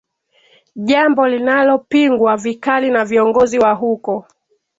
jambo 0.75 1.27
linalopingwa 1.27 2.37
vikali 2.37 2.89
na 2.89 3.05
viongozi 3.05 3.59
wa 3.59 3.73
huko 3.73 4.25